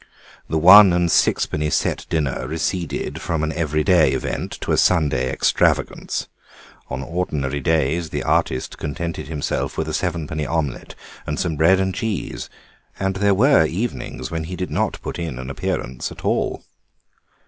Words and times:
The 0.49 0.57
one 0.57 0.93
and 0.93 1.11
sixpenny 1.11 1.69
set 1.69 2.07
dinner 2.09 2.47
receded 2.47 3.21
from 3.21 3.43
an 3.43 3.51
everyday 3.53 4.13
event 4.13 4.53
to 4.61 4.71
a 4.71 4.77
Sunday 4.77 5.31
extravagance; 5.31 6.27
on 6.89 7.03
ordinary 7.03 7.59
days 7.59 8.09
the 8.09 8.23
artist 8.23 8.79
contented 8.79 9.27
himself 9.27 9.77
with 9.77 9.87
a 9.87 9.93
sevenpenny 9.93 10.47
omelette 10.47 10.95
and 11.27 11.39
some 11.39 11.55
bread 11.55 11.79
and 11.79 11.93
cheese, 11.93 12.49
and 12.99 13.17
there 13.17 13.35
were 13.35 13.63
evenings 13.67 14.31
when 14.31 14.45
he 14.45 14.55
did 14.55 14.71
not 14.71 14.99
put 15.03 15.19
in 15.19 15.37
an 15.37 15.51
appearance 15.51 16.11
at 16.11 16.25
all. 16.25 16.63